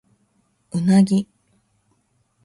[0.71, 1.27] うなぎ